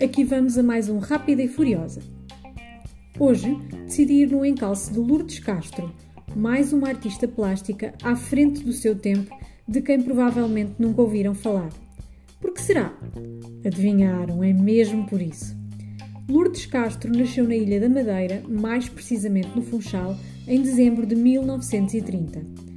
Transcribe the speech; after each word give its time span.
aqui 0.00 0.24
vamos 0.24 0.58
a 0.58 0.64
mais 0.64 0.88
um 0.88 0.98
Rápida 0.98 1.40
e 1.42 1.48
Furiosa. 1.48 2.00
Hoje 3.20 3.54
decidi 3.84 4.14
ir 4.14 4.32
no 4.32 4.44
encalço 4.44 4.92
de 4.92 4.98
Lourdes 4.98 5.38
Castro, 5.38 5.94
mais 6.34 6.72
uma 6.72 6.88
artista 6.88 7.28
plástica 7.28 7.94
à 8.02 8.16
frente 8.16 8.64
do 8.64 8.72
seu 8.72 8.96
tempo, 8.96 9.32
de 9.66 9.80
quem 9.80 10.02
provavelmente 10.02 10.74
nunca 10.78 11.02
ouviram 11.02 11.36
falar. 11.36 11.68
Por 12.40 12.52
que 12.52 12.60
será? 12.60 12.92
Adivinharam, 13.64 14.42
é 14.42 14.52
mesmo 14.52 15.06
por 15.06 15.22
isso. 15.22 15.56
Lourdes 16.28 16.66
Castro 16.66 17.16
nasceu 17.16 17.46
na 17.46 17.54
Ilha 17.54 17.80
da 17.80 17.88
Madeira, 17.88 18.42
mais 18.48 18.88
precisamente 18.88 19.54
no 19.54 19.62
Funchal, 19.62 20.16
em 20.48 20.60
dezembro 20.60 21.06
de 21.06 21.14
1930. 21.14 22.67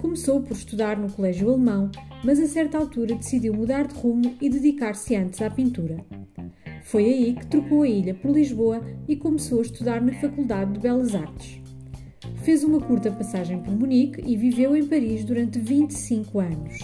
Começou 0.00 0.40
por 0.40 0.56
estudar 0.56 0.96
no 0.96 1.10
Colégio 1.10 1.48
Alemão, 1.48 1.90
mas 2.24 2.38
a 2.38 2.46
certa 2.46 2.78
altura 2.78 3.16
decidiu 3.16 3.52
mudar 3.52 3.86
de 3.86 3.94
rumo 3.94 4.36
e 4.40 4.48
dedicar-se 4.48 5.16
antes 5.16 5.42
à 5.42 5.50
pintura. 5.50 6.04
Foi 6.84 7.04
aí 7.04 7.34
que 7.34 7.46
trocou 7.46 7.82
a 7.82 7.88
ilha 7.88 8.14
por 8.14 8.30
Lisboa 8.30 8.80
e 9.08 9.16
começou 9.16 9.58
a 9.58 9.62
estudar 9.62 10.00
na 10.00 10.12
Faculdade 10.14 10.72
de 10.72 10.80
Belas 10.80 11.14
Artes. 11.14 11.60
Fez 12.42 12.62
uma 12.62 12.80
curta 12.80 13.10
passagem 13.10 13.60
por 13.60 13.74
Munique 13.74 14.22
e 14.24 14.36
viveu 14.36 14.76
em 14.76 14.86
Paris 14.86 15.24
durante 15.24 15.58
25 15.58 16.38
anos. 16.38 16.78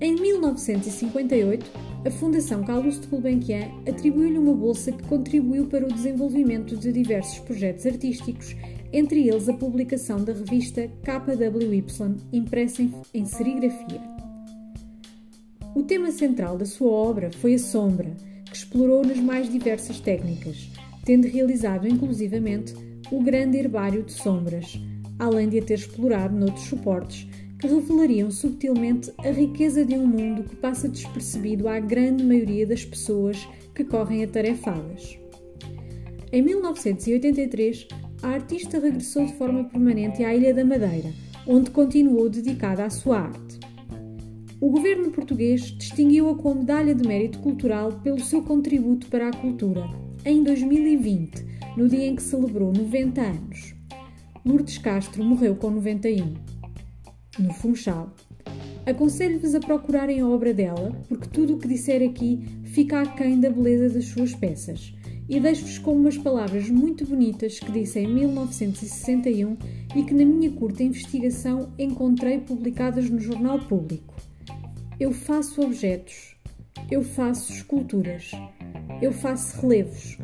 Em 0.00 0.14
1958, 0.14 1.70
a 2.04 2.10
Fundação 2.10 2.64
Carlos 2.64 3.00
de 3.00 3.06
Gulbenkian 3.06 3.70
atribuiu-lhe 3.88 4.36
uma 4.38 4.54
bolsa 4.54 4.90
que 4.90 5.04
contribuiu 5.04 5.66
para 5.66 5.86
o 5.86 5.92
desenvolvimento 5.92 6.76
de 6.76 6.92
diversos 6.92 7.38
projetos 7.38 7.86
artísticos, 7.86 8.56
entre 8.92 9.28
eles 9.28 9.48
a 9.48 9.54
publicação 9.54 10.22
da 10.24 10.32
revista 10.32 10.90
KWY, 11.04 12.16
impressa 12.32 12.82
em 13.14 13.24
serigrafia. 13.24 14.00
O 15.76 15.84
tema 15.84 16.10
central 16.10 16.58
da 16.58 16.66
sua 16.66 16.90
obra 16.90 17.30
foi 17.38 17.54
a 17.54 17.58
sombra, 17.58 18.12
que 18.46 18.56
explorou 18.56 19.04
nas 19.04 19.18
mais 19.18 19.48
diversas 19.48 20.00
técnicas, 20.00 20.70
tendo 21.04 21.28
realizado 21.28 21.86
inclusivamente 21.86 22.74
o 23.12 23.22
grande 23.22 23.58
herbário 23.58 24.02
de 24.02 24.12
sombras, 24.12 24.76
além 25.20 25.48
de 25.48 25.60
a 25.60 25.62
ter 25.62 25.74
explorado 25.74 26.36
noutros 26.36 26.66
suportes 26.66 27.28
revelariam 27.62 28.30
subtilmente 28.30 29.12
a 29.18 29.30
riqueza 29.30 29.84
de 29.84 29.94
um 29.94 30.06
mundo 30.06 30.44
que 30.44 30.56
passa 30.56 30.88
despercebido 30.88 31.68
à 31.68 31.78
grande 31.80 32.24
maioria 32.24 32.66
das 32.66 32.84
pessoas 32.84 33.48
que 33.74 33.84
correm 33.84 34.24
atarefadas. 34.24 35.18
Em 36.32 36.42
1983, 36.42 37.88
a 38.22 38.28
artista 38.28 38.78
regressou 38.78 39.26
de 39.26 39.34
forma 39.34 39.64
permanente 39.64 40.24
à 40.24 40.34
Ilha 40.34 40.54
da 40.54 40.64
Madeira, 40.64 41.12
onde 41.46 41.70
continuou 41.70 42.30
dedicada 42.30 42.84
à 42.84 42.90
sua 42.90 43.20
arte. 43.20 43.60
O 44.60 44.70
governo 44.70 45.10
português 45.10 45.62
distinguiu-a 45.76 46.36
com 46.36 46.52
a 46.52 46.54
Medalha 46.54 46.94
de 46.94 47.06
Mérito 47.06 47.40
Cultural 47.40 47.92
pelo 48.02 48.20
seu 48.20 48.42
contributo 48.42 49.08
para 49.08 49.28
a 49.28 49.36
cultura, 49.36 49.82
em 50.24 50.42
2020, 50.44 51.44
no 51.76 51.88
dia 51.88 52.06
em 52.06 52.14
que 52.14 52.22
celebrou 52.22 52.72
90 52.72 53.20
anos. 53.20 53.74
Lourdes 54.44 54.78
Castro 54.78 55.24
morreu 55.24 55.56
com 55.56 55.70
91. 55.70 56.61
No 57.38 57.52
Funchal. 57.54 58.12
Aconselho-vos 58.84 59.54
a 59.54 59.60
procurarem 59.60 60.20
a 60.20 60.28
obra 60.28 60.52
dela, 60.52 60.92
porque 61.08 61.28
tudo 61.28 61.54
o 61.54 61.58
que 61.58 61.68
disser 61.68 62.02
aqui 62.02 62.40
fica 62.64 63.00
aquém 63.00 63.40
da 63.40 63.48
beleza 63.48 63.94
das 63.94 64.06
suas 64.06 64.34
peças. 64.34 64.92
E 65.28 65.40
deixo-vos 65.40 65.78
com 65.78 65.92
umas 65.92 66.18
palavras 66.18 66.68
muito 66.68 67.06
bonitas 67.06 67.58
que 67.58 67.70
disse 67.72 68.00
em 68.00 68.12
1961 68.12 69.56
e 69.96 70.02
que, 70.02 70.12
na 70.12 70.24
minha 70.24 70.50
curta 70.50 70.82
investigação, 70.82 71.72
encontrei 71.78 72.38
publicadas 72.38 73.08
no 73.08 73.18
Jornal 73.18 73.60
Público. 73.60 74.14
Eu 75.00 75.12
faço 75.12 75.62
objetos, 75.62 76.36
eu 76.90 77.02
faço 77.02 77.52
esculturas, 77.52 78.32
eu 79.00 79.12
faço 79.12 79.60
relevos, 79.60 80.18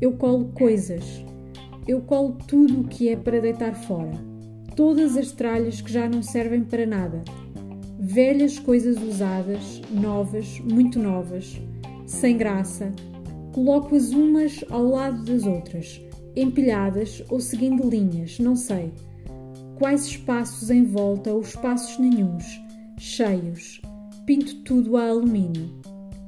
eu 0.00 0.12
colo 0.12 0.52
coisas, 0.54 1.04
eu 1.86 2.00
colo 2.00 2.38
tudo 2.46 2.80
o 2.80 2.88
que 2.88 3.08
é 3.08 3.16
para 3.16 3.40
deitar 3.40 3.74
fora, 3.74 4.29
todas 4.80 5.14
as 5.14 5.30
tralhas 5.30 5.82
que 5.82 5.92
já 5.92 6.08
não 6.08 6.22
servem 6.22 6.64
para 6.64 6.86
nada, 6.86 7.22
velhas 7.98 8.58
coisas 8.58 8.96
usadas, 8.96 9.82
novas, 9.90 10.58
muito 10.60 10.98
novas, 10.98 11.60
sem 12.06 12.34
graça, 12.34 12.90
coloco-as 13.52 14.08
umas 14.12 14.64
ao 14.70 14.86
lado 14.86 15.22
das 15.22 15.44
outras, 15.44 16.00
empilhadas 16.34 17.22
ou 17.28 17.40
seguindo 17.40 17.90
linhas, 17.90 18.38
não 18.38 18.56
sei. 18.56 18.90
Quais 19.78 20.06
espaços 20.06 20.70
em 20.70 20.82
volta 20.82 21.30
ou 21.30 21.42
espaços 21.42 21.98
nenhuns, 21.98 22.46
cheios, 22.98 23.82
pinto 24.24 24.62
tudo 24.62 24.96
a 24.96 25.10
alumínio. 25.10 25.78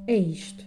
É 0.06 0.14
isto. 0.14 0.66